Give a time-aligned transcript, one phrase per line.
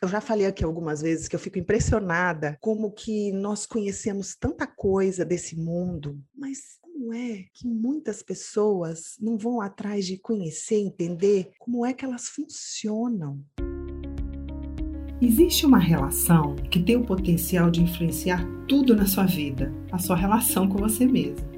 [0.00, 4.64] Eu já falei aqui algumas vezes que eu fico impressionada como que nós conhecemos tanta
[4.64, 11.50] coisa desse mundo, mas como é que muitas pessoas não vão atrás de conhecer, entender
[11.58, 13.44] como é que elas funcionam?
[15.20, 20.14] Existe uma relação que tem o potencial de influenciar tudo na sua vida, a sua
[20.14, 21.57] relação com você mesmo.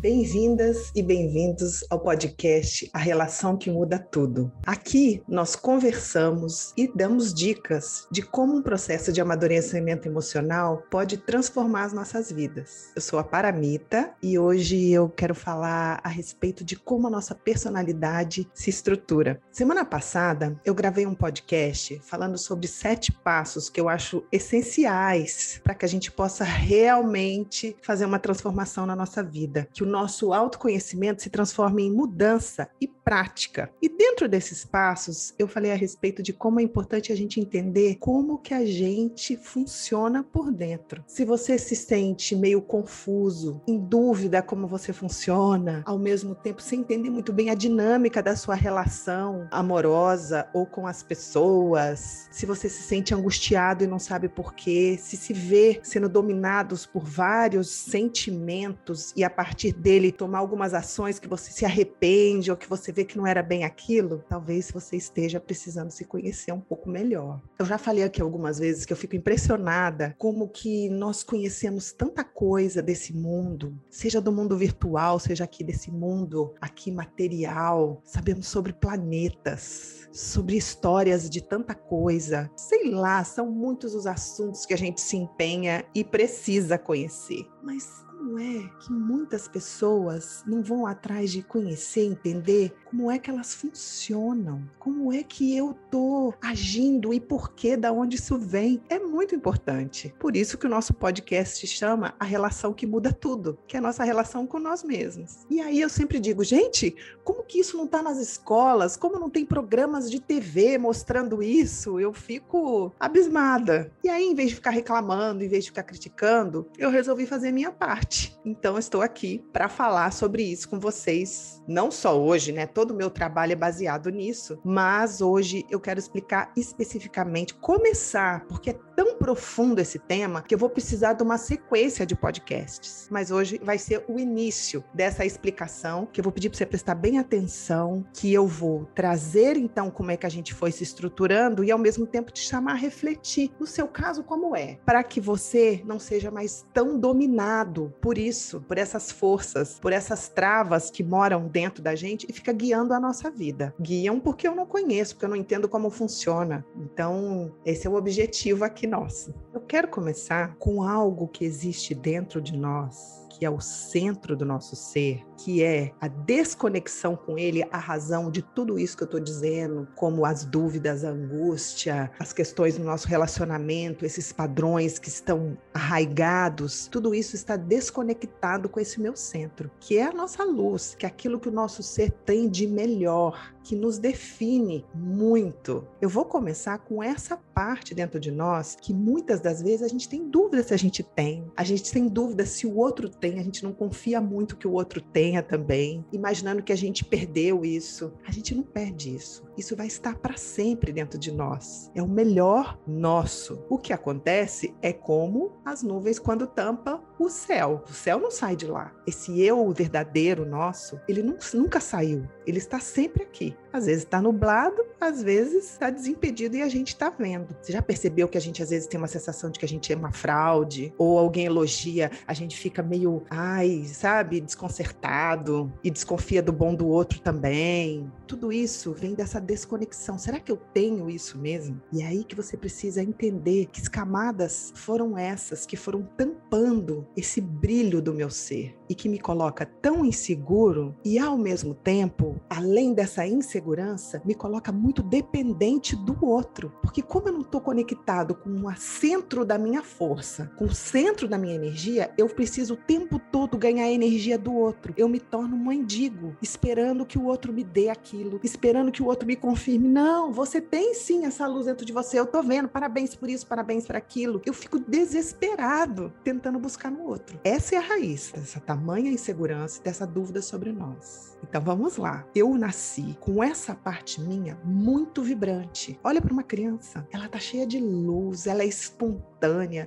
[0.00, 4.52] Bem-vindas e bem-vindos ao podcast A Relação que Muda Tudo.
[4.64, 11.82] Aqui nós conversamos e damos dicas de como um processo de amadurecimento emocional pode transformar
[11.82, 12.92] as nossas vidas.
[12.94, 17.34] Eu sou a Paramita e hoje eu quero falar a respeito de como a nossa
[17.34, 19.40] personalidade se estrutura.
[19.50, 25.74] Semana passada eu gravei um podcast falando sobre sete passos que eu acho essenciais para
[25.74, 29.66] que a gente possa realmente fazer uma transformação na nossa vida.
[29.74, 33.70] Que nosso autoconhecimento se transforme em mudança e prática.
[33.80, 37.96] E dentro desses passos, eu falei a respeito de como é importante a gente entender
[37.98, 41.02] como que a gente funciona por dentro.
[41.06, 46.80] Se você se sente meio confuso, em dúvida como você funciona, ao mesmo tempo sem
[46.80, 52.68] entender muito bem a dinâmica da sua relação amorosa ou com as pessoas, se você
[52.68, 57.70] se sente angustiado e não sabe por quê, se se vê sendo dominados por vários
[57.70, 62.92] sentimentos e a partir dele tomar algumas ações que você se arrepende ou que você
[62.98, 67.40] vê que não era bem aquilo, talvez você esteja precisando se conhecer um pouco melhor.
[67.56, 72.24] Eu já falei aqui algumas vezes que eu fico impressionada como que nós conhecemos tanta
[72.24, 78.72] coisa desse mundo, seja do mundo virtual, seja aqui desse mundo aqui material, sabemos sobre
[78.72, 82.50] planetas, sobre histórias de tanta coisa.
[82.56, 87.46] Sei lá, são muitos os assuntos que a gente se empenha e precisa conhecer.
[87.62, 93.30] Mas como é que muitas pessoas não vão atrás de conhecer, entender como é que
[93.30, 98.82] elas funcionam, como é que eu tô agindo e por que, da onde isso vem?
[98.88, 100.12] É muito importante.
[100.18, 103.82] Por isso que o nosso podcast chama A Relação que Muda Tudo, que é a
[103.82, 105.46] nossa relação com nós mesmos.
[105.48, 108.96] E aí eu sempre digo, gente, como que isso não está nas escolas?
[108.96, 112.00] Como não tem programas de TV mostrando isso?
[112.00, 113.92] Eu fico abismada.
[114.02, 117.52] E aí, em vez de ficar reclamando, em vez de ficar criticando, eu resolvi fazer
[117.52, 118.07] minha parte
[118.44, 122.66] Então, estou aqui para falar sobre isso com vocês, não só hoje, né?
[122.66, 128.70] Todo o meu trabalho é baseado nisso, mas hoje eu quero explicar especificamente, começar, porque
[128.70, 133.06] é tão profundo esse tema que eu vou precisar de uma sequência de podcasts.
[133.10, 136.94] Mas hoje vai ser o início dessa explicação, que eu vou pedir para você prestar
[136.94, 141.62] bem atenção, que eu vou trazer então como é que a gente foi se estruturando
[141.62, 145.20] e ao mesmo tempo te chamar a refletir, no seu caso, como é, para que
[145.20, 151.02] você não seja mais tão dominado por isso, por essas forças, por essas travas que
[151.02, 153.74] moram dentro da gente e fica guiando a nossa vida.
[153.80, 156.64] Guiam porque eu não conheço, porque eu não entendo como funciona.
[156.76, 159.34] Então, esse é o objetivo aqui nosso.
[159.52, 164.44] Eu quero começar com algo que existe dentro de nós que é o centro do
[164.44, 169.06] nosso ser, que é a desconexão com ele, a razão de tudo isso que eu
[169.06, 175.08] estou dizendo, como as dúvidas, a angústia, as questões no nosso relacionamento, esses padrões que
[175.08, 180.96] estão arraigados, tudo isso está desconectado com esse meu centro, que é a nossa luz,
[180.98, 185.86] que é aquilo que o nosso ser tem de melhor, que nos define muito.
[186.00, 190.08] Eu vou começar com essa parte dentro de nós que muitas das vezes a gente
[190.08, 193.38] tem dúvida se a gente tem, a gente tem dúvida se o outro tem tem,
[193.38, 197.62] a gente não confia muito que o outro tenha também, imaginando que a gente perdeu
[197.62, 198.12] isso.
[198.26, 199.44] A gente não perde isso.
[199.58, 201.90] Isso vai estar para sempre dentro de nós.
[201.94, 203.62] É o melhor nosso.
[203.68, 207.84] O que acontece é como as nuvens quando tampa o céu.
[207.88, 208.92] O céu não sai de lá.
[209.06, 212.26] Esse eu verdadeiro nosso, ele não, nunca saiu.
[212.46, 213.56] Ele está sempre aqui.
[213.72, 217.54] Às vezes está nublado, às vezes está desimpedido e a gente está vendo.
[217.60, 219.92] Você já percebeu que a gente às vezes tem uma sensação de que a gente
[219.92, 220.92] é uma fraude?
[220.96, 226.88] Ou alguém elogia, a gente fica meio, ai, sabe, desconcertado e desconfia do bom do
[226.88, 228.10] outro também.
[228.26, 230.18] Tudo isso vem dessa desconexão.
[230.18, 231.80] Será que eu tenho isso mesmo?
[231.92, 236.38] E é aí que você precisa entender que as camadas foram essas, que foram tão
[236.48, 241.74] tapando esse brilho do meu ser e que me coloca tão inseguro e ao mesmo
[241.74, 246.72] tempo, além dessa insegurança, me coloca muito dependente do outro.
[246.80, 251.28] Porque como eu não estou conectado com o centro da minha força, com o centro
[251.28, 254.94] da minha energia, eu preciso o tempo todo ganhar a energia do outro.
[254.96, 259.06] Eu me torno um mendigo, esperando que o outro me dê aquilo, esperando que o
[259.06, 259.88] outro me confirme.
[259.88, 262.18] Não, você tem sim essa luz dentro de você.
[262.18, 262.68] Eu tô vendo.
[262.68, 264.40] Parabéns por isso, parabéns por aquilo.
[264.46, 267.38] Eu fico desesperado tentando buscar no outro.
[267.44, 271.36] Essa é a raiz dessa tamanha insegurança, dessa dúvida sobre nós.
[271.42, 272.26] Então vamos lá.
[272.34, 275.98] Eu nasci com essa parte minha muito vibrante.
[276.02, 279.27] Olha para uma criança, ela tá cheia de luz, ela é espontânea,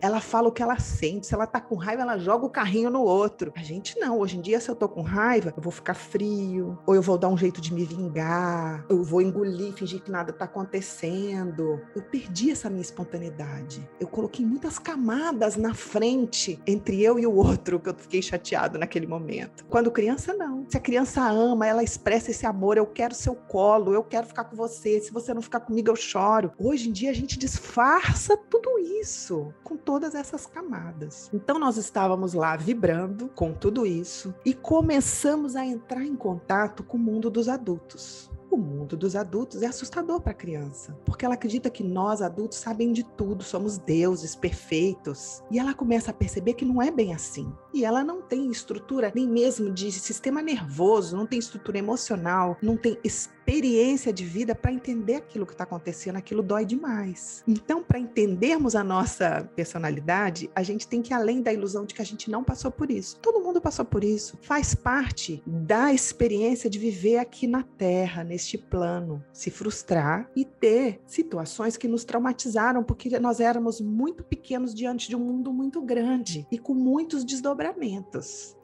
[0.01, 1.27] ela fala o que ela sente.
[1.27, 3.51] Se ela tá com raiva, ela joga o carrinho no outro.
[3.56, 4.19] A gente não.
[4.19, 7.18] Hoje em dia, se eu tô com raiva, eu vou ficar frio, ou eu vou
[7.18, 11.81] dar um jeito de me vingar, eu vou engolir, fingir que nada tá acontecendo.
[11.95, 13.88] Eu perdi essa minha espontaneidade.
[14.00, 18.80] Eu coloquei muitas camadas na frente entre eu e o outro que eu fiquei chateado
[18.80, 19.65] naquele momento.
[19.65, 20.65] Quando criança, não.
[20.69, 22.77] Se a criança ama, ela expressa esse amor.
[22.77, 25.00] Eu quero seu colo, eu quero ficar com você.
[25.01, 26.51] Se você não ficar comigo, eu choro.
[26.57, 31.29] Hoje em dia a gente disfarça tudo isso com todas essas camadas.
[31.33, 36.97] Então nós estávamos lá vibrando com tudo isso e começamos a entrar em contato com
[36.97, 38.29] o mundo dos adultos.
[38.51, 42.57] O mundo dos adultos é assustador para a criança, porque ela acredita que nós adultos
[42.57, 45.41] sabem de tudo, somos deuses perfeitos.
[45.49, 47.49] E ela começa a perceber que não é bem assim.
[47.73, 52.75] E ela não tem estrutura nem mesmo de sistema nervoso, não tem estrutura emocional, não
[52.75, 57.44] tem experiência de vida para entender aquilo que está acontecendo, aquilo dói demais.
[57.47, 61.94] Então, para entendermos a nossa personalidade, a gente tem que ir além da ilusão de
[61.94, 63.18] que a gente não passou por isso.
[63.19, 64.38] Todo mundo passou por isso.
[64.41, 71.01] Faz parte da experiência de viver aqui na Terra, neste plano, se frustrar e ter
[71.06, 76.47] situações que nos traumatizaram, porque nós éramos muito pequenos diante de um mundo muito grande
[76.51, 77.60] e com muitos desdobramentos.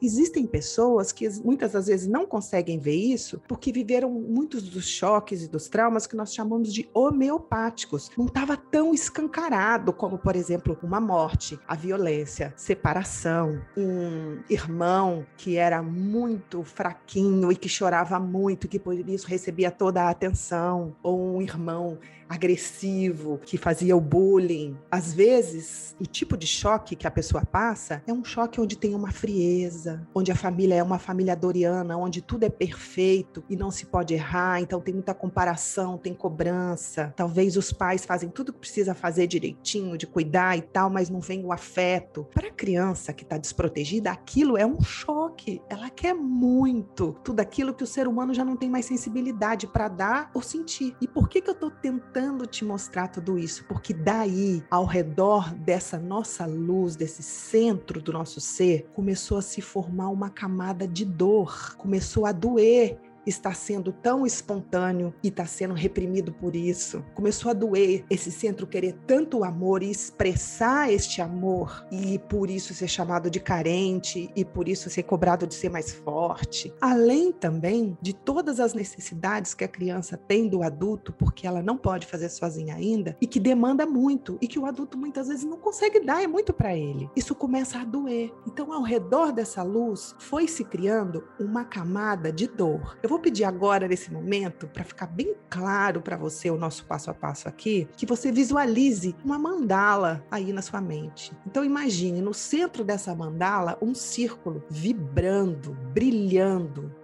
[0.00, 5.42] Existem pessoas que muitas das vezes não conseguem ver isso porque viveram muitos dos choques
[5.42, 8.10] e dos traumas que nós chamamos de homeopáticos.
[8.16, 15.56] Não estava tão escancarado como, por exemplo, uma morte, a violência, separação, um irmão que
[15.56, 21.36] era muito fraquinho e que chorava muito, que por isso recebia toda a atenção, ou
[21.36, 21.98] um irmão
[22.28, 24.76] agressivo que fazia o bullying.
[24.90, 28.87] Às vezes, o tipo de choque que a pessoa passa é um choque onde tem
[28.94, 33.70] uma frieza, onde a família é uma família doriana, onde tudo é perfeito e não
[33.70, 37.12] se pode errar, então tem muita comparação, tem cobrança.
[37.16, 41.20] Talvez os pais fazem tudo que precisa fazer direitinho, de cuidar e tal, mas não
[41.20, 42.26] vem o afeto.
[42.34, 45.60] Para a criança que está desprotegida, aquilo é um choque.
[45.68, 49.88] Ela quer muito tudo aquilo que o ser humano já não tem mais sensibilidade para
[49.88, 50.96] dar ou sentir.
[51.00, 55.54] E por que que eu estou tentando te mostrar tudo isso, porque daí, ao redor
[55.54, 61.04] dessa nossa luz, desse centro do nosso ser, começou a se formar uma camada de
[61.04, 67.04] dor, começou a doer está sendo tão espontâneo e está sendo reprimido por isso.
[67.14, 72.74] Começou a doer esse centro querer tanto amor e expressar este amor e por isso
[72.74, 76.72] ser chamado de carente e por isso ser cobrado de ser mais forte.
[76.80, 81.76] Além também de todas as necessidades que a criança tem do adulto, porque ela não
[81.76, 85.58] pode fazer sozinha ainda e que demanda muito e que o adulto muitas vezes não
[85.58, 87.10] consegue dar, é muito para ele.
[87.16, 88.32] Isso começa a doer.
[88.46, 92.96] Então, ao redor dessa luz, foi se criando uma camada de dor.
[93.02, 96.84] Eu vou vou pedir agora, nesse momento, para ficar bem claro para você o nosso
[96.86, 101.32] passo a passo aqui, que você visualize uma mandala aí na sua mente.
[101.44, 106.94] Então, imagine no centro dessa mandala um círculo vibrando, brilhando,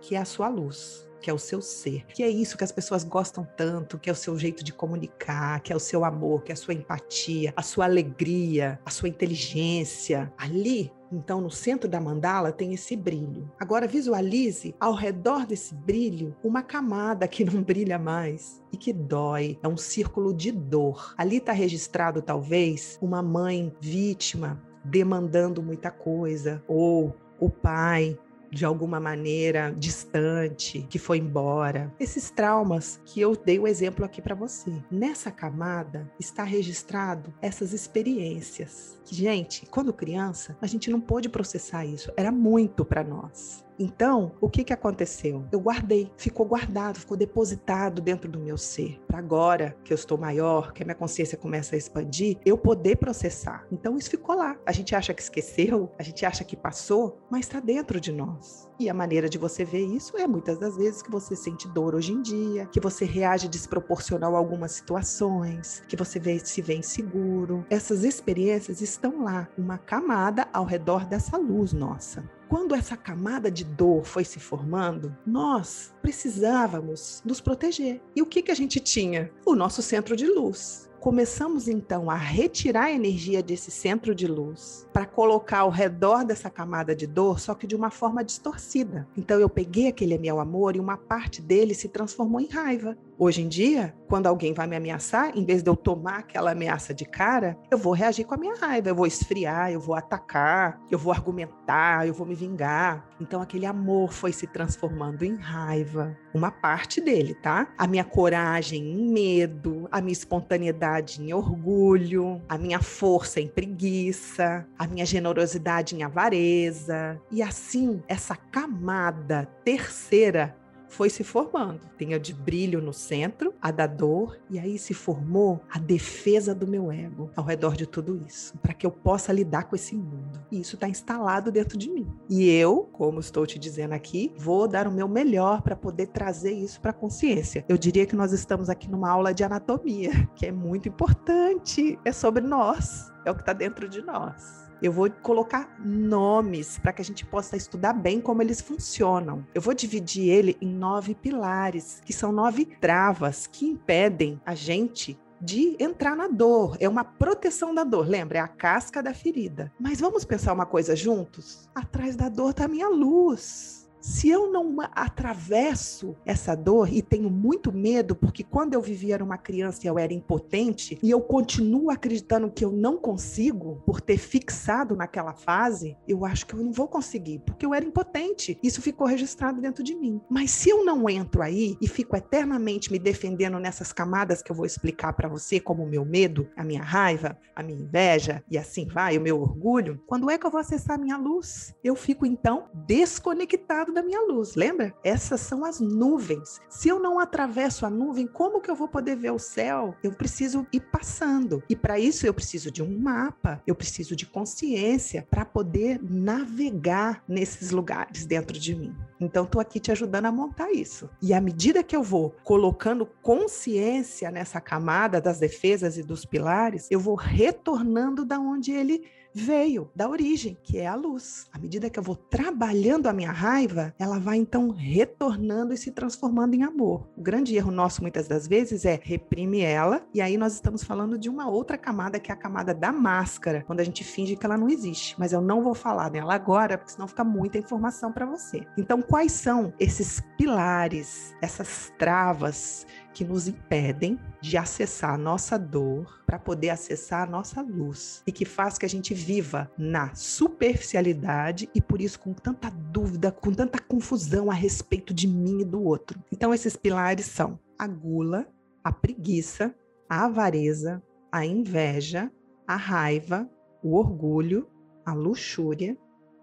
[0.00, 2.70] que é a sua luz que é o seu ser, que é isso que as
[2.70, 6.44] pessoas gostam tanto, que é o seu jeito de comunicar, que é o seu amor,
[6.44, 10.32] que é a sua empatia, a sua alegria, a sua inteligência.
[10.38, 13.50] Ali então, no centro da mandala tem esse brilho.
[13.58, 19.58] Agora, visualize ao redor desse brilho uma camada que não brilha mais e que dói.
[19.62, 21.14] É um círculo de dor.
[21.16, 28.16] Ali está registrado, talvez, uma mãe vítima demandando muita coisa, ou o pai
[28.50, 31.92] de alguma maneira distante, que foi embora.
[31.98, 34.72] Esses traumas que eu dei o exemplo aqui para você.
[34.90, 38.98] Nessa camada está registrado essas experiências.
[39.04, 43.65] Gente, quando criança, a gente não pôde processar isso, era muito para nós.
[43.78, 45.44] Então, o que, que aconteceu?
[45.52, 49.00] Eu guardei, ficou guardado, ficou depositado dentro do meu ser.
[49.06, 52.96] Para agora que eu estou maior, que a minha consciência começa a expandir, eu poder
[52.96, 53.66] processar.
[53.70, 54.56] Então, isso ficou lá.
[54.64, 58.68] A gente acha que esqueceu, a gente acha que passou, mas está dentro de nós.
[58.78, 61.94] E a maneira de você ver isso é muitas das vezes que você sente dor
[61.94, 66.76] hoje em dia, que você reage desproporcional a algumas situações, que você vê, se vê
[66.76, 67.64] inseguro.
[67.70, 72.28] Essas experiências estão lá, uma camada ao redor dessa luz nossa.
[72.48, 78.00] Quando essa camada de dor foi se formando, nós precisávamos nos proteger.
[78.14, 79.32] E o que, que a gente tinha?
[79.44, 84.88] O nosso centro de luz começamos então a retirar a energia desse centro de luz
[84.92, 89.06] para colocar ao redor dessa camada de dor, só que de uma forma distorcida.
[89.16, 92.98] Então eu peguei aquele meu amor e uma parte dele se transformou em raiva.
[93.18, 96.92] Hoje em dia, quando alguém vai me ameaçar, em vez de eu tomar aquela ameaça
[96.92, 100.78] de cara, eu vou reagir com a minha raiva, eu vou esfriar, eu vou atacar,
[100.90, 103.08] eu vou argumentar, eu vou me vingar.
[103.18, 107.66] Então aquele amor foi se transformando em raiva, uma parte dele, tá?
[107.78, 114.66] A minha coragem em medo, a minha espontaneidade em orgulho, a minha força em preguiça,
[114.78, 117.18] a minha generosidade em avareza.
[117.32, 120.54] E assim, essa camada terceira
[120.88, 121.80] foi se formando.
[121.96, 126.54] Tem a de brilho no centro, a da dor, e aí se formou a defesa
[126.54, 129.94] do meu ego ao redor de tudo isso, para que eu possa lidar com esse
[129.94, 130.40] mundo.
[130.50, 132.06] E isso está instalado dentro de mim.
[132.28, 136.52] E eu, como estou te dizendo aqui, vou dar o meu melhor para poder trazer
[136.52, 137.64] isso para a consciência.
[137.68, 142.12] Eu diria que nós estamos aqui numa aula de anatomia, que é muito importante, é
[142.12, 144.65] sobre nós, é o que está dentro de nós.
[144.82, 149.46] Eu vou colocar nomes para que a gente possa estudar bem como eles funcionam.
[149.54, 155.18] Eu vou dividir ele em nove pilares, que são nove travas que impedem a gente
[155.40, 156.76] de entrar na dor.
[156.80, 158.08] É uma proteção da dor.
[158.08, 158.38] Lembra?
[158.38, 159.72] É a casca da ferida.
[159.78, 161.68] Mas vamos pensar uma coisa juntos?
[161.74, 167.28] Atrás da dor está a minha luz se eu não atravesso essa dor e tenho
[167.28, 171.20] muito medo, porque quando eu vivia era uma criança e eu era impotente, e eu
[171.20, 176.62] continuo acreditando que eu não consigo, por ter fixado naquela fase, eu acho que eu
[176.62, 178.56] não vou conseguir, porque eu era impotente.
[178.62, 180.20] Isso ficou registrado dentro de mim.
[180.30, 184.56] Mas se eu não entro aí e fico eternamente me defendendo nessas camadas que eu
[184.56, 188.56] vou explicar para você, como o meu medo, a minha raiva, a minha inveja e
[188.56, 191.74] assim vai, o meu orgulho, quando é que eu vou acessar a minha luz?
[191.82, 194.94] Eu fico então desconectado da minha luz, lembra?
[195.02, 196.60] Essas são as nuvens.
[196.68, 199.94] Se eu não atravesso a nuvem, como que eu vou poder ver o céu?
[200.02, 201.62] Eu preciso ir passando.
[201.68, 207.24] E para isso eu preciso de um mapa, eu preciso de consciência para poder navegar
[207.26, 208.94] nesses lugares dentro de mim.
[209.20, 211.08] Então, estou aqui te ajudando a montar isso.
[211.22, 216.88] E à medida que eu vou colocando consciência nessa camada das defesas e dos pilares,
[216.90, 219.04] eu vou retornando da onde ele
[219.36, 221.46] veio da origem, que é a luz.
[221.52, 225.90] À medida que eu vou trabalhando a minha raiva, ela vai então retornando e se
[225.90, 227.06] transformando em amor.
[227.14, 231.18] O grande erro nosso muitas das vezes é reprime ela, e aí nós estamos falando
[231.18, 234.46] de uma outra camada que é a camada da máscara, quando a gente finge que
[234.46, 235.14] ela não existe.
[235.18, 238.66] Mas eu não vou falar dela agora, porque senão fica muita informação para você.
[238.78, 246.22] Então, quais são esses pilares, essas travas que nos impedem de acessar a nossa dor
[246.26, 251.70] para poder acessar a nossa luz e que faz que a gente viva na superficialidade
[251.74, 255.82] e por isso com tanta dúvida, com tanta confusão a respeito de mim e do
[255.82, 256.22] outro.
[256.30, 258.46] Então esses pilares são a gula,
[258.84, 259.74] a preguiça,
[260.08, 262.30] a avareza, a inveja,
[262.66, 263.48] a raiva,
[263.82, 264.68] o orgulho,
[265.04, 265.96] a luxúria,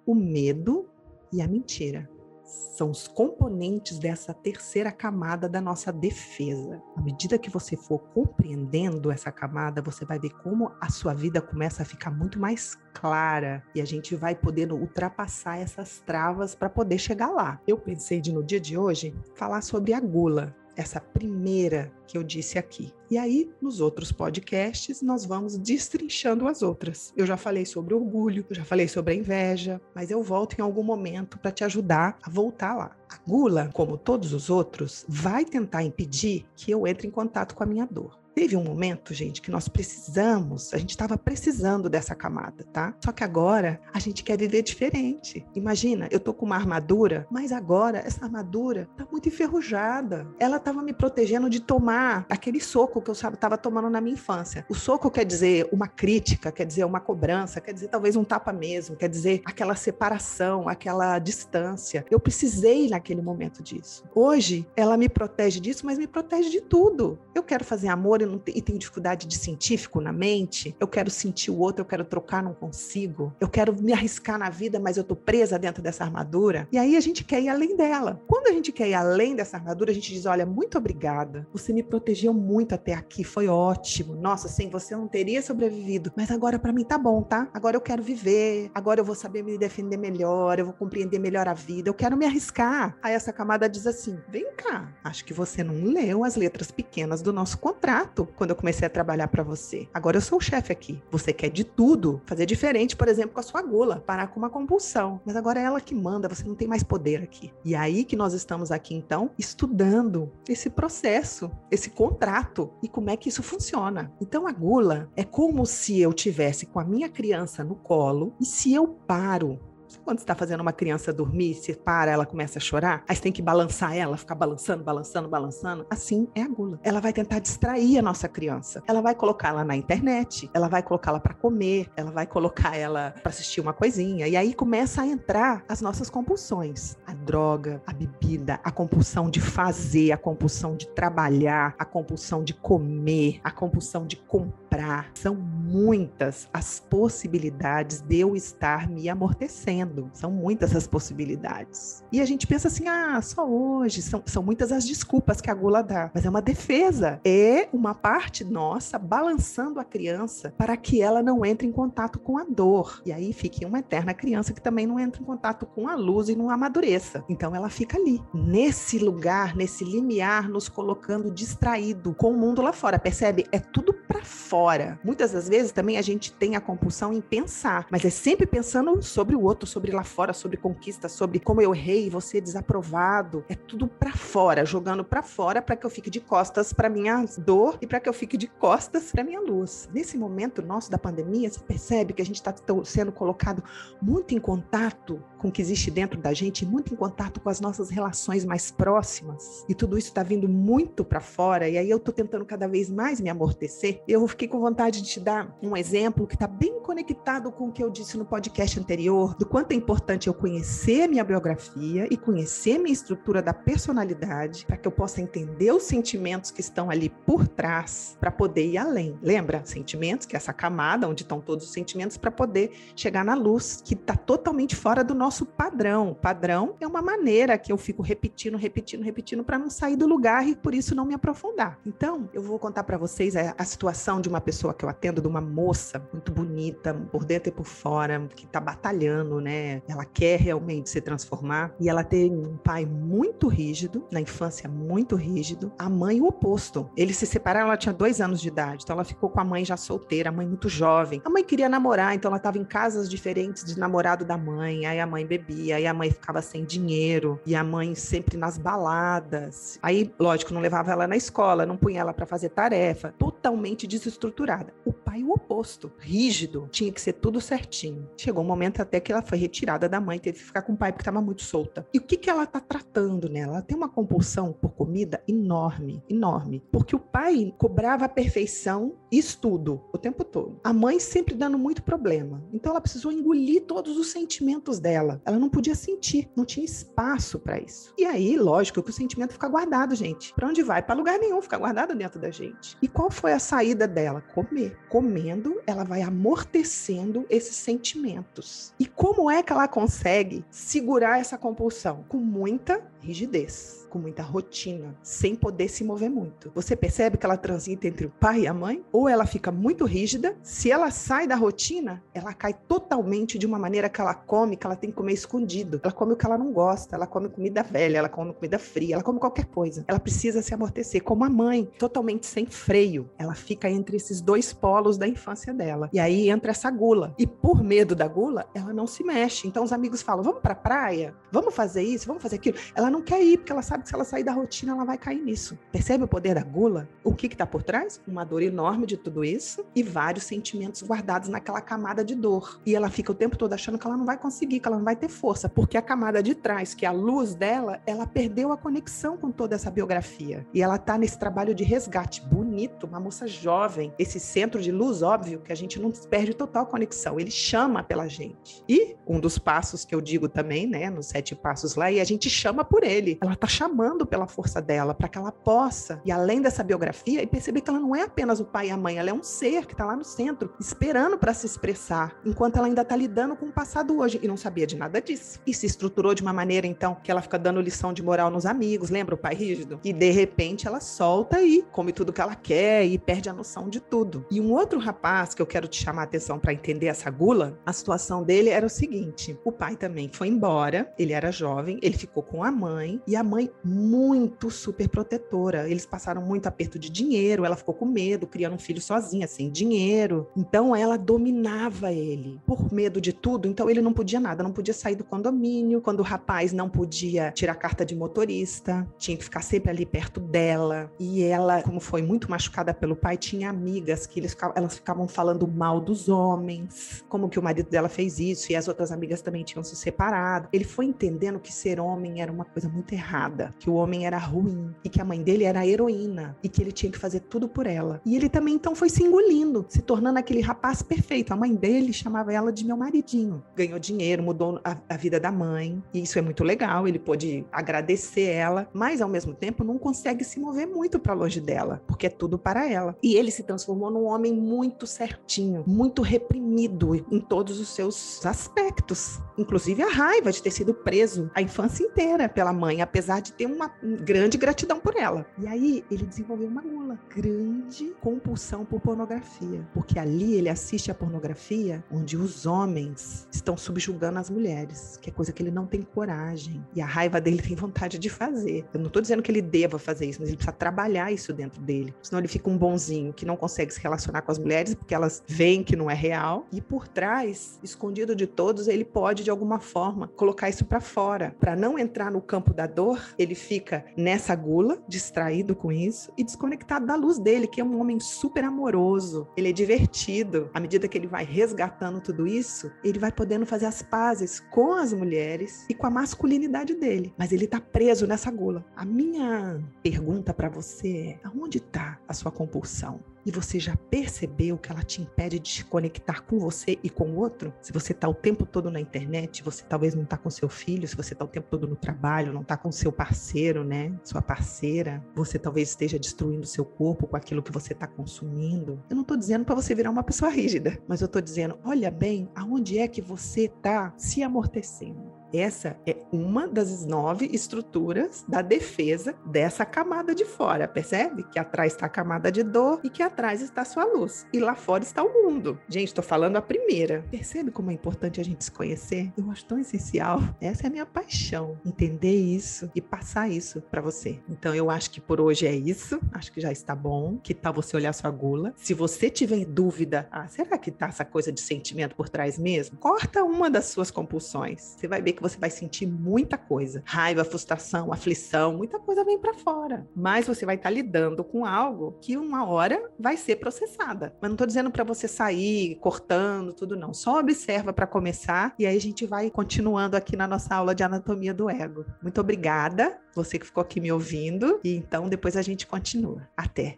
[0.06, 0.90] o medo
[1.32, 2.13] e a mentira
[2.44, 6.82] são os componentes dessa terceira camada da nossa defesa.
[6.96, 11.42] À medida que você for compreendendo essa camada, você vai ver como a sua vida
[11.42, 16.70] começa a ficar muito mais clara e a gente vai podendo ultrapassar essas travas para
[16.70, 17.60] poder chegar lá.
[17.68, 22.24] Eu pensei de no dia de hoje falar sobre a gula, essa primeira que eu
[22.24, 22.94] disse aqui.
[23.10, 27.14] E aí, nos outros podcasts, nós vamos destrinchando as outras.
[27.16, 30.62] Eu já falei sobre orgulho, eu já falei sobre a inveja, mas eu volto em
[30.62, 32.96] algum momento para te ajudar a voltar lá.
[33.10, 37.64] A gula, como todos os outros, vai tentar impedir que eu entre em contato com
[37.64, 38.23] a minha dor.
[38.36, 42.96] Teve um momento, gente, que nós precisamos, a gente estava precisando dessa camada, tá?
[43.04, 45.46] Só que agora a gente quer viver diferente.
[45.54, 50.28] Imagina, eu tô com uma armadura, mas agora essa armadura tá muito enferrujada.
[50.40, 54.66] Ela estava me protegendo de tomar aquele soco que eu estava tomando na minha infância.
[54.68, 58.52] O soco quer dizer uma crítica, quer dizer uma cobrança, quer dizer talvez um tapa
[58.52, 62.04] mesmo, quer dizer aquela separação, aquela distância.
[62.10, 64.04] Eu precisei naquele momento disso.
[64.16, 67.20] Hoje ela me protege disso, mas me protege de tudo.
[67.36, 70.76] Eu quero fazer amor e, não te, e tenho dificuldade de científico na mente.
[70.80, 73.34] Eu quero sentir o outro, eu quero trocar, não consigo.
[73.40, 76.68] Eu quero me arriscar na vida, mas eu tô presa dentro dessa armadura.
[76.72, 78.22] E aí a gente quer ir além dela.
[78.28, 81.48] Quando a gente quer ir além dessa armadura, a gente diz: olha, muito obrigada.
[81.52, 84.16] Você me protegeu muito até aqui, foi ótimo.
[84.16, 86.12] Nossa, sem você eu não teria sobrevivido.
[86.16, 87.50] Mas agora para mim tá bom, tá?
[87.54, 88.72] Agora eu quero viver.
[88.74, 91.90] Agora eu vou saber me defender melhor, eu vou compreender melhor a vida.
[91.90, 92.98] Eu quero me arriscar.
[93.02, 97.22] Aí essa camada diz assim: vem cá, acho que você não leu as letras pequenas
[97.22, 99.88] do nosso contrato quando eu comecei a trabalhar para você.
[99.94, 101.02] Agora eu sou o chefe aqui.
[101.12, 104.50] Você quer de tudo, fazer diferente, por exemplo, com a sua gula, parar com uma
[104.50, 105.20] compulsão.
[105.26, 107.52] Mas agora é ela que manda, você não tem mais poder aqui.
[107.66, 113.18] E aí que nós estamos aqui então estudando esse processo, esse contrato e como é
[113.18, 114.12] que isso funciona.
[114.22, 118.46] Então a gula é como se eu tivesse com a minha criança no colo e
[118.46, 119.60] se eu paro
[120.04, 123.22] quando você está fazendo uma criança dormir, se para, ela começa a chorar, aí você
[123.22, 125.86] tem que balançar ela, ficar balançando, balançando, balançando.
[125.90, 126.80] Assim é a gula.
[126.84, 128.82] Ela vai tentar distrair a nossa criança.
[128.88, 133.30] Ela vai colocá-la na internet, ela vai colocá-la para comer, ela vai colocar ela para
[133.30, 134.28] assistir uma coisinha.
[134.28, 139.42] E aí começa a entrar as nossas compulsões: a droga, a bebida, a compulsão de
[139.42, 145.12] fazer, a compulsão de trabalhar, a compulsão de comer, a compulsão de comprar.
[145.14, 149.83] São muitas as possibilidades de eu estar me amortecendo
[150.14, 152.04] são muitas as possibilidades.
[152.12, 154.02] E a gente pensa assim: ah, só hoje.
[154.02, 156.12] São, são muitas as desculpas que a gula dá.
[156.14, 157.20] Mas é uma defesa.
[157.26, 162.38] É uma parte nossa balançando a criança para que ela não entre em contato com
[162.38, 163.02] a dor.
[163.06, 166.30] E aí fique uma eterna criança que também não entra em contato com a luz
[166.30, 167.24] e não amadureça.
[167.28, 172.74] Então ela fica ali, nesse lugar, nesse limiar, nos colocando distraído com o mundo lá
[172.74, 173.00] fora.
[173.00, 173.46] Percebe?
[173.52, 175.00] É tudo para fora.
[175.04, 179.02] Muitas das vezes também a gente tem a compulsão em pensar, mas é sempre pensando
[179.02, 183.44] sobre o outro, sobre lá fora, sobre conquista, sobre como eu errei, você desaprovado.
[183.50, 187.26] É tudo para fora, jogando para fora para que eu fique de costas para minha
[187.40, 189.90] dor e para que eu fique de costas para minha luz.
[189.92, 192.54] Nesse momento nosso da pandemia, você percebe que a gente está
[192.84, 193.64] sendo colocado
[194.02, 197.60] muito em contato com o que existe dentro da gente, muito em contato com as
[197.60, 199.66] nossas relações mais próximas.
[199.68, 201.68] E tudo isso está vindo muito para fora.
[201.68, 204.02] E aí eu estou tentando cada vez mais me amortecer.
[204.08, 207.72] Eu fiquei com vontade de te dar um exemplo que está bem conectado com o
[207.72, 212.18] que eu disse no podcast anterior, do quanto é importante eu conhecer minha biografia e
[212.18, 217.10] conhecer minha estrutura da personalidade para que eu possa entender os sentimentos que estão ali
[217.10, 219.18] por trás para poder ir além.
[219.22, 219.62] Lembra?
[219.66, 223.82] Sentimentos, que é essa camada onde estão todos os sentimentos para poder chegar na luz,
[223.84, 226.16] que está totalmente fora do nosso padrão.
[226.20, 230.48] Padrão é uma maneira que eu fico repetindo, repetindo, repetindo para não sair do lugar
[230.48, 231.80] e por isso não me aprofundar.
[231.86, 235.22] Então, eu vou contar para vocês a, a situação de uma pessoa que eu atendo,
[235.22, 239.82] de uma moça muito bonita, por dentro e por fora, que está batalhando, né?
[239.88, 245.16] Ela quer realmente se transformar e ela tem um pai muito rígido, na infância muito
[245.16, 246.90] rígido, a mãe o oposto.
[246.96, 249.66] Eles se separaram, ela tinha dois anos de idade, então ela ficou com a mãe
[249.66, 251.22] já solteira, a mãe muito jovem.
[251.26, 255.00] A mãe queria namorar, então ela estava em casas diferentes de namorado da mãe, aí
[255.00, 259.78] a mãe bebia, aí a mãe ficava sem dinheiro, e a mãe sempre nas baladas.
[259.82, 264.74] Aí, lógico, não levava ela na escola, não punha ela para fazer tarefa, totalmente desestruturada.
[264.86, 268.08] O pai o oposto, rígido, tinha que ser tudo certinho.
[268.18, 270.78] Chegou um momento até que ela foi retirada da mãe, teve que ficar com o
[270.78, 271.88] pai porque estava muito solta.
[271.92, 273.54] E o que, que ela está tratando nela?
[273.54, 276.62] Ela tem uma compulsão por comida enorme, enorme.
[276.72, 280.60] Porque o pai cobrava a perfeição estudo o tempo todo.
[280.64, 282.44] A mãe sempre dando muito problema.
[282.54, 285.22] Então ela precisou engolir todos os sentimentos dela.
[285.26, 287.94] Ela não podia sentir, não tinha espaço para isso.
[287.98, 290.34] E aí, lógico que o sentimento fica guardado, gente.
[290.34, 290.82] Para onde vai?
[290.82, 292.78] Para lugar nenhum, fica guardado dentro da gente.
[292.82, 294.22] E qual foi a saída dela?
[294.34, 294.78] Comer.
[294.90, 298.74] Comendo, ela vai amortecendo esses sentimentos.
[298.80, 302.06] E como é que ela consegue segurar essa compulsão?
[302.08, 306.52] Com muita rigidez com muita rotina, sem poder se mover muito.
[306.56, 308.84] Você percebe que ela transita entre o pai e a mãe?
[308.92, 310.36] Ou ela fica muito rígida?
[310.42, 314.66] Se ela sai da rotina, ela cai totalmente de uma maneira que ela come, que
[314.66, 315.80] ela tem que comer escondido.
[315.84, 318.96] Ela come o que ela não gosta, ela come comida velha, ela come comida fria,
[318.96, 319.86] ela come qualquer coisa.
[319.88, 323.08] Ela precisa se amortecer, como a mãe, totalmente sem freio.
[323.16, 325.88] Ela fica entre esses dois polos da infância dela.
[325.94, 327.14] E aí entra essa gula.
[327.20, 329.48] E por medo da gula, ela não se mexe.
[329.48, 331.14] Então os amigos falam: vamos pra praia?
[331.32, 332.08] Vamos fazer isso?
[332.08, 332.58] Vamos fazer aquilo?
[332.74, 334.98] Ela não quer ir, porque ela sabe que se ela sair da rotina, ela vai
[334.98, 335.58] cair nisso.
[335.72, 336.88] Percebe o poder da gula?
[337.04, 338.00] O que está por trás?
[338.08, 342.62] Uma dor enorme de tudo isso e vários sentimentos guardados naquela camada de dor.
[342.66, 344.86] E ela fica o tempo todo achando que ela não vai conseguir, que ela não
[344.86, 348.52] vai ter força, porque a camada de trás, que é a luz dela, ela perdeu
[348.52, 350.46] a conexão com toda essa biografia.
[350.54, 353.92] E ela está nesse trabalho de resgate bonito bonito, uma moça jovem.
[353.98, 357.20] Esse centro de luz, óbvio, que a gente não perde total conexão.
[357.20, 358.64] Ele chama pela gente.
[358.70, 362.04] E um dos passos que eu digo também, né, nos sete passos lá, e a
[362.04, 363.18] gente chama por ele.
[363.22, 367.28] Ela tá chamando pela força dela, para que ela possa, e além dessa biografia, e
[367.28, 369.66] perceber que ela não é apenas o pai e a mãe, ela é um ser
[369.66, 373.48] que tá lá no centro, esperando para se expressar, enquanto ela ainda tá lidando com
[373.48, 375.40] o passado hoje e não sabia de nada disso.
[375.48, 378.46] E se estruturou de uma maneira, então, que ela fica dando lição de moral nos
[378.46, 379.80] amigos, lembra o pai rígido?
[379.84, 383.70] E de repente ela solta e come tudo que ela quer e perde a noção
[383.70, 384.26] de tudo.
[384.30, 387.58] E um outro rapaz que eu quero te chamar a atenção para entender essa gula,
[387.66, 391.98] a situação dele era o seguinte: o pai também foi embora, ele era jovem, ele
[391.98, 395.70] ficou com a mãe e a mãe muito super protetora.
[395.70, 399.50] Eles passaram muito aperto de dinheiro, ela ficou com medo, criando um filho sozinha, sem
[399.50, 400.28] dinheiro.
[400.36, 404.74] Então ela dominava ele por medo de tudo, então ele não podia nada, não podia
[404.74, 405.82] sair do condomínio.
[405.82, 410.20] Quando o rapaz não podia tirar carta de motorista, tinha que ficar sempre ali perto
[410.20, 410.92] dela.
[411.00, 415.48] E ela, como foi muito machucada pelo pai, tinha amigas que eles, elas ficavam falando
[415.48, 419.44] mal dos homens, como que o marido dela fez isso e as outras amigas também
[419.44, 420.50] tinham se separado.
[420.52, 424.18] Ele foi entendendo que ser homem era uma coisa muito errada, que o homem era
[424.18, 427.48] ruim e que a mãe dele era heroína e que ele tinha que fazer tudo
[427.48, 428.02] por ela.
[428.04, 431.34] E ele também então foi se engolindo, se tornando aquele rapaz perfeito.
[431.34, 433.44] A mãe dele chamava ela de meu maridinho.
[433.56, 436.88] Ganhou dinheiro, mudou a, a vida da mãe, e isso é muito legal.
[436.88, 441.40] Ele pôde agradecer ela, mas ao mesmo tempo não consegue se mover muito para longe
[441.40, 442.96] dela, porque é para ela.
[443.02, 449.20] E ele se transformou num homem muito certinho, muito reprimido em todos os seus aspectos,
[449.38, 453.46] inclusive a raiva de ter sido preso a infância inteira pela mãe, apesar de ter
[453.46, 455.26] uma grande gratidão por ela.
[455.38, 460.96] E aí ele desenvolveu uma gula, grande compulsão por pornografia, porque ali ele assiste a
[460.96, 465.82] pornografia onde os homens estão subjugando as mulheres, que é coisa que ele não tem
[465.82, 466.64] coragem.
[466.76, 468.66] E a raiva dele tem vontade de fazer.
[468.74, 471.62] Eu não estou dizendo que ele deva fazer isso, mas ele precisa trabalhar isso dentro
[471.62, 471.94] dele.
[472.14, 475.24] Senão ele fica um bonzinho que não consegue se relacionar com as mulheres porque elas
[475.28, 476.46] veem que não é real.
[476.52, 481.36] E por trás, escondido de todos, ele pode de alguma forma colocar isso para fora,
[481.40, 483.02] para não entrar no campo da dor.
[483.18, 487.82] Ele fica nessa gula, distraído com isso e desconectado da luz dele, que é um
[487.82, 489.28] homem super amoroso.
[489.36, 490.52] Ele é divertido.
[490.54, 494.74] À medida que ele vai resgatando tudo isso, ele vai podendo fazer as pazes com
[494.74, 497.12] as mulheres e com a masculinidade dele.
[497.18, 498.64] Mas ele está preso nessa gula.
[498.76, 503.00] A minha pergunta para você é: aonde está a sua compulsão?
[503.26, 507.06] e você já percebeu que ela te impede de se conectar com você e com
[507.10, 507.54] o outro?
[507.62, 510.88] Se você está o tempo todo na internet, você talvez não está com seu filho,
[510.88, 513.94] se você está o tempo todo no trabalho, não está com seu parceiro, né?
[514.04, 518.82] Sua parceira, você talvez esteja destruindo seu corpo com aquilo que você está consumindo.
[518.90, 521.90] Eu não estou dizendo para você virar uma pessoa rígida, mas eu estou dizendo, olha
[521.90, 525.13] bem aonde é que você está se amortecendo.
[525.34, 531.24] Essa é uma das nove estruturas da defesa dessa camada de fora, percebe?
[531.24, 534.28] Que atrás está a camada de dor e que atrás está a sua luz.
[534.32, 535.60] E lá fora está o mundo.
[535.68, 537.04] Gente, estou falando a primeira.
[537.10, 539.12] Percebe como é importante a gente se conhecer?
[539.18, 540.22] Eu acho tão essencial.
[540.40, 541.58] Essa é a minha paixão.
[541.66, 544.20] Entender isso e passar isso para você.
[544.30, 546.00] Então, eu acho que por hoje é isso.
[546.12, 547.18] Acho que já está bom.
[547.24, 548.54] Que tal você olhar sua gula?
[548.56, 552.78] Se você tiver dúvida, ah, será que tá essa coisa de sentimento por trás mesmo?
[552.78, 554.76] Corta uma das suas compulsões.
[554.78, 556.84] Você vai ver que você vai sentir muita coisa.
[556.86, 559.88] Raiva, frustração, aflição, muita coisa vem para fora.
[559.96, 564.14] Mas você vai estar tá lidando com algo que uma hora vai ser processada.
[564.22, 566.94] Mas não estou dizendo para você sair cortando tudo não.
[566.94, 570.84] Só observa para começar e aí a gente vai continuando aqui na nossa aula de
[570.84, 571.86] anatomia do ego.
[572.02, 576.28] Muito obrigada, você que ficou aqui me ouvindo, e então depois a gente continua.
[576.36, 576.78] Até.